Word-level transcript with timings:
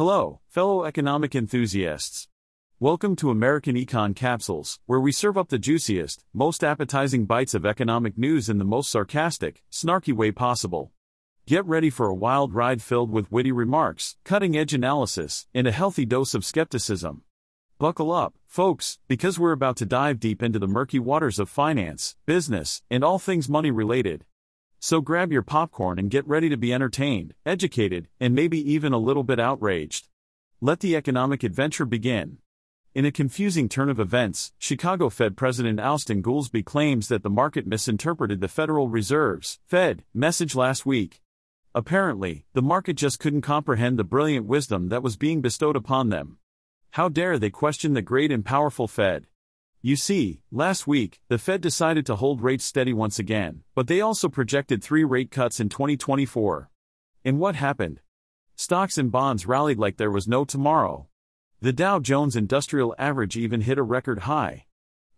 Hello, 0.00 0.40
fellow 0.48 0.86
economic 0.86 1.34
enthusiasts. 1.34 2.26
Welcome 2.78 3.16
to 3.16 3.28
American 3.28 3.76
Econ 3.76 4.16
Capsules, 4.16 4.80
where 4.86 4.98
we 4.98 5.12
serve 5.12 5.36
up 5.36 5.50
the 5.50 5.58
juiciest, 5.58 6.24
most 6.32 6.64
appetizing 6.64 7.26
bites 7.26 7.52
of 7.52 7.66
economic 7.66 8.16
news 8.16 8.48
in 8.48 8.56
the 8.56 8.64
most 8.64 8.88
sarcastic, 8.88 9.62
snarky 9.70 10.14
way 10.14 10.32
possible. 10.32 10.90
Get 11.46 11.66
ready 11.66 11.90
for 11.90 12.06
a 12.06 12.14
wild 12.14 12.54
ride 12.54 12.80
filled 12.80 13.10
with 13.10 13.30
witty 13.30 13.52
remarks, 13.52 14.16
cutting 14.24 14.56
edge 14.56 14.72
analysis, 14.72 15.46
and 15.52 15.66
a 15.66 15.70
healthy 15.70 16.06
dose 16.06 16.32
of 16.32 16.46
skepticism. 16.46 17.22
Buckle 17.78 18.10
up, 18.10 18.32
folks, 18.46 18.98
because 19.06 19.38
we're 19.38 19.52
about 19.52 19.76
to 19.76 19.84
dive 19.84 20.18
deep 20.18 20.42
into 20.42 20.58
the 20.58 20.66
murky 20.66 20.98
waters 20.98 21.38
of 21.38 21.50
finance, 21.50 22.16
business, 22.24 22.82
and 22.90 23.04
all 23.04 23.18
things 23.18 23.50
money 23.50 23.70
related. 23.70 24.24
So 24.82 25.02
grab 25.02 25.30
your 25.30 25.42
popcorn 25.42 25.98
and 25.98 26.10
get 26.10 26.26
ready 26.26 26.48
to 26.48 26.56
be 26.56 26.72
entertained, 26.72 27.34
educated, 27.44 28.08
and 28.18 28.34
maybe 28.34 28.58
even 28.72 28.94
a 28.94 28.98
little 28.98 29.22
bit 29.22 29.38
outraged. 29.38 30.08
Let 30.62 30.80
the 30.80 30.96
economic 30.96 31.42
adventure 31.42 31.84
begin. 31.84 32.38
In 32.94 33.04
a 33.04 33.12
confusing 33.12 33.68
turn 33.68 33.90
of 33.90 34.00
events, 34.00 34.52
Chicago 34.58 35.10
Fed 35.10 35.36
President 35.36 35.78
Austan 35.80 36.22
Goolsbee 36.22 36.64
claims 36.64 37.08
that 37.08 37.22
the 37.22 37.28
market 37.28 37.66
misinterpreted 37.66 38.40
the 38.40 38.48
Federal 38.48 38.88
Reserve's 38.88 39.58
Fed 39.66 40.02
message 40.14 40.54
last 40.54 40.86
week. 40.86 41.20
Apparently, 41.74 42.46
the 42.54 42.62
market 42.62 42.94
just 42.94 43.20
couldn't 43.20 43.42
comprehend 43.42 43.98
the 43.98 44.02
brilliant 44.02 44.46
wisdom 44.46 44.88
that 44.88 45.02
was 45.02 45.18
being 45.18 45.42
bestowed 45.42 45.76
upon 45.76 46.08
them. 46.08 46.38
How 46.92 47.10
dare 47.10 47.38
they 47.38 47.50
question 47.50 47.92
the 47.92 48.00
great 48.00 48.32
and 48.32 48.46
powerful 48.46 48.88
Fed? 48.88 49.26
You 49.82 49.96
see, 49.96 50.42
last 50.52 50.86
week, 50.86 51.22
the 51.28 51.38
Fed 51.38 51.62
decided 51.62 52.04
to 52.04 52.16
hold 52.16 52.42
rates 52.42 52.66
steady 52.66 52.92
once 52.92 53.18
again, 53.18 53.62
but 53.74 53.86
they 53.86 54.02
also 54.02 54.28
projected 54.28 54.84
three 54.84 55.04
rate 55.04 55.30
cuts 55.30 55.58
in 55.58 55.70
2024. 55.70 56.68
And 57.24 57.38
what 57.38 57.54
happened? 57.54 58.00
Stocks 58.56 58.98
and 58.98 59.10
bonds 59.10 59.46
rallied 59.46 59.78
like 59.78 59.96
there 59.96 60.10
was 60.10 60.28
no 60.28 60.44
tomorrow. 60.44 61.08
The 61.62 61.72
Dow 61.72 61.98
Jones 61.98 62.36
Industrial 62.36 62.94
Average 62.98 63.38
even 63.38 63.62
hit 63.62 63.78
a 63.78 63.82
record 63.82 64.20
high. 64.20 64.66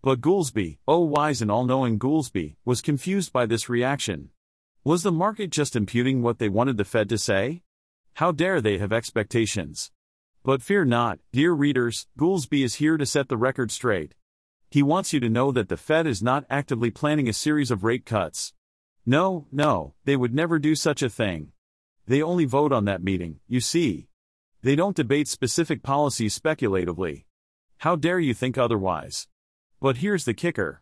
But 0.00 0.20
Goolsbee, 0.20 0.78
oh 0.86 1.00
wise 1.00 1.42
and 1.42 1.50
all 1.50 1.64
knowing 1.64 1.98
Goolsbee, 1.98 2.54
was 2.64 2.80
confused 2.80 3.32
by 3.32 3.46
this 3.46 3.68
reaction. 3.68 4.30
Was 4.84 5.02
the 5.02 5.10
market 5.10 5.50
just 5.50 5.74
imputing 5.74 6.22
what 6.22 6.38
they 6.38 6.48
wanted 6.48 6.76
the 6.76 6.84
Fed 6.84 7.08
to 7.08 7.18
say? 7.18 7.62
How 8.14 8.30
dare 8.30 8.60
they 8.60 8.78
have 8.78 8.92
expectations? 8.92 9.90
But 10.44 10.62
fear 10.62 10.84
not, 10.84 11.18
dear 11.32 11.52
readers, 11.52 12.06
Goolsbee 12.16 12.62
is 12.62 12.76
here 12.76 12.96
to 12.96 13.06
set 13.06 13.28
the 13.28 13.36
record 13.36 13.72
straight. 13.72 14.14
He 14.72 14.82
wants 14.82 15.12
you 15.12 15.20
to 15.20 15.28
know 15.28 15.52
that 15.52 15.68
the 15.68 15.76
Fed 15.76 16.06
is 16.06 16.22
not 16.22 16.46
actively 16.48 16.90
planning 16.90 17.28
a 17.28 17.34
series 17.34 17.70
of 17.70 17.84
rate 17.84 18.06
cuts. 18.06 18.54
No, 19.04 19.46
no, 19.52 19.92
they 20.06 20.16
would 20.16 20.34
never 20.34 20.58
do 20.58 20.74
such 20.74 21.02
a 21.02 21.10
thing. 21.10 21.52
They 22.06 22.22
only 22.22 22.46
vote 22.46 22.72
on 22.72 22.86
that 22.86 23.02
meeting, 23.02 23.40
you 23.46 23.60
see. 23.60 24.08
They 24.62 24.74
don't 24.74 24.96
debate 24.96 25.28
specific 25.28 25.82
policies 25.82 26.32
speculatively. 26.32 27.26
How 27.80 27.96
dare 27.96 28.18
you 28.18 28.32
think 28.32 28.56
otherwise? 28.56 29.28
But 29.78 29.98
here's 29.98 30.24
the 30.24 30.32
kicker. 30.32 30.80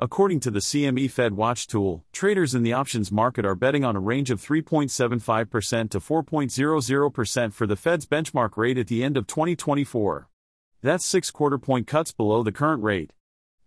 According 0.00 0.40
to 0.40 0.50
the 0.50 0.60
CME 0.60 1.10
Fed 1.10 1.34
Watch 1.34 1.66
tool, 1.66 2.06
traders 2.12 2.54
in 2.54 2.62
the 2.62 2.72
options 2.72 3.12
market 3.12 3.44
are 3.44 3.54
betting 3.54 3.84
on 3.84 3.96
a 3.96 4.00
range 4.00 4.30
of 4.30 4.40
3.75% 4.40 5.90
to 5.90 6.00
4.00% 6.00 7.52
for 7.52 7.66
the 7.66 7.76
Fed's 7.76 8.06
benchmark 8.06 8.56
rate 8.56 8.78
at 8.78 8.86
the 8.86 9.04
end 9.04 9.18
of 9.18 9.26
2024. 9.26 10.30
That's 10.80 11.04
six 11.04 11.30
quarter 11.30 11.58
point 11.58 11.86
cuts 11.86 12.12
below 12.12 12.42
the 12.42 12.50
current 12.50 12.82
rate 12.82 13.12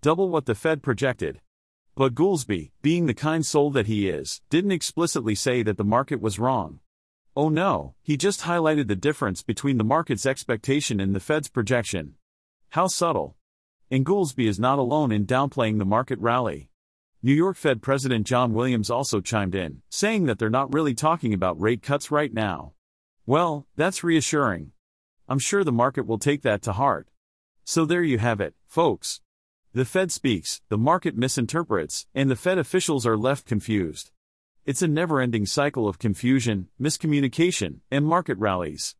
double 0.01 0.29
what 0.29 0.45
the 0.45 0.55
Fed 0.55 0.81
projected. 0.81 1.41
But 1.95 2.15
Goolsbee, 2.15 2.71
being 2.81 3.05
the 3.05 3.13
kind 3.13 3.45
soul 3.45 3.71
that 3.71 3.87
he 3.87 4.07
is, 4.07 4.41
didn't 4.49 4.71
explicitly 4.71 5.35
say 5.35 5.63
that 5.63 5.77
the 5.77 5.83
market 5.83 6.21
was 6.21 6.39
wrong. 6.39 6.79
Oh 7.35 7.49
no, 7.49 7.95
he 8.01 8.15
just 8.15 8.41
highlighted 8.41 8.87
the 8.87 8.95
difference 8.95 9.43
between 9.43 9.77
the 9.77 9.83
market's 9.83 10.25
expectation 10.25 10.99
and 10.99 11.13
the 11.13 11.19
Fed's 11.19 11.49
projection. 11.49 12.15
How 12.69 12.87
subtle. 12.87 13.35
And 13.91 14.05
Goolsbee 14.05 14.47
is 14.47 14.59
not 14.59 14.79
alone 14.79 15.11
in 15.11 15.25
downplaying 15.25 15.77
the 15.77 15.85
market 15.85 16.19
rally. 16.19 16.69
New 17.21 17.33
York 17.33 17.57
Fed 17.57 17.81
President 17.81 18.25
John 18.25 18.53
Williams 18.53 18.89
also 18.89 19.19
chimed 19.19 19.53
in, 19.53 19.81
saying 19.89 20.25
that 20.27 20.39
they're 20.39 20.49
not 20.49 20.73
really 20.73 20.93
talking 20.93 21.33
about 21.33 21.59
rate 21.59 21.81
cuts 21.81 22.11
right 22.11 22.33
now. 22.33 22.71
Well, 23.25 23.67
that's 23.75 24.05
reassuring. 24.05 24.71
I'm 25.27 25.39
sure 25.39 25.65
the 25.65 25.71
market 25.73 26.07
will 26.07 26.17
take 26.17 26.43
that 26.43 26.61
to 26.61 26.71
heart. 26.71 27.09
So 27.65 27.83
there 27.83 28.03
you 28.03 28.19
have 28.19 28.39
it, 28.39 28.55
folks. 28.65 29.19
The 29.71 29.85
Fed 29.85 30.11
speaks, 30.11 30.61
the 30.69 30.79
market 30.79 31.15
misinterprets, 31.15 32.07
and 32.15 32.27
the 32.27 32.35
Fed 32.35 32.57
officials 32.57 33.05
are 33.05 33.15
left 33.15 33.45
confused. 33.45 34.09
It's 34.65 34.81
a 34.81 34.87
never 34.87 35.21
ending 35.21 35.45
cycle 35.45 35.87
of 35.87 35.99
confusion, 35.99 36.69
miscommunication, 36.81 37.81
and 37.91 38.03
market 38.03 38.39
rallies. 38.39 38.95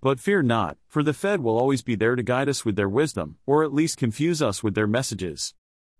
But 0.00 0.20
fear 0.20 0.40
not, 0.40 0.78
for 0.86 1.02
the 1.02 1.12
Fed 1.12 1.40
will 1.40 1.58
always 1.58 1.82
be 1.82 1.96
there 1.96 2.14
to 2.14 2.22
guide 2.22 2.48
us 2.48 2.64
with 2.64 2.76
their 2.76 2.88
wisdom, 2.88 3.38
or 3.46 3.64
at 3.64 3.74
least 3.74 3.96
confuse 3.96 4.40
us 4.40 4.62
with 4.62 4.76
their 4.76 4.86
messages. 4.86 5.54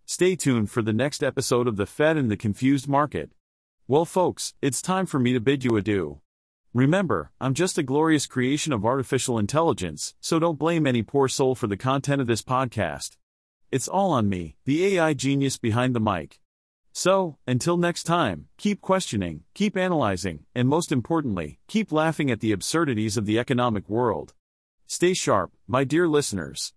Stay 0.06 0.36
tuned 0.36 0.70
for 0.70 0.82
the 0.82 0.92
next 0.92 1.24
episode 1.24 1.66
of 1.66 1.76
The 1.76 1.86
Fed 1.86 2.16
and 2.16 2.30
the 2.30 2.36
Confused 2.36 2.86
Market. 2.86 3.32
Well, 3.88 4.04
folks, 4.04 4.54
it's 4.62 4.80
time 4.80 5.06
for 5.06 5.18
me 5.18 5.32
to 5.32 5.40
bid 5.40 5.64
you 5.64 5.76
adieu. 5.76 6.20
Remember, 6.72 7.32
I'm 7.40 7.54
just 7.54 7.76
a 7.76 7.82
glorious 7.82 8.26
creation 8.26 8.72
of 8.72 8.84
artificial 8.84 9.36
intelligence, 9.36 10.14
so 10.20 10.38
don't 10.38 10.60
blame 10.60 10.86
any 10.86 11.02
poor 11.02 11.26
soul 11.26 11.56
for 11.56 11.66
the 11.66 11.76
content 11.76 12.20
of 12.20 12.28
this 12.28 12.42
podcast. 12.42 13.16
It's 13.72 13.88
all 13.88 14.10
on 14.12 14.28
me, 14.28 14.56
the 14.66 14.84
AI 14.84 15.14
genius 15.14 15.56
behind 15.56 15.94
the 15.94 16.00
mic. 16.00 16.38
So, 16.92 17.38
until 17.46 17.78
next 17.78 18.02
time, 18.02 18.48
keep 18.58 18.82
questioning, 18.82 19.44
keep 19.54 19.78
analyzing, 19.78 20.44
and 20.54 20.68
most 20.68 20.92
importantly, 20.92 21.58
keep 21.68 21.90
laughing 21.90 22.30
at 22.30 22.40
the 22.40 22.52
absurdities 22.52 23.16
of 23.16 23.24
the 23.24 23.38
economic 23.38 23.88
world. 23.88 24.34
Stay 24.86 25.14
sharp, 25.14 25.52
my 25.66 25.84
dear 25.84 26.06
listeners. 26.06 26.70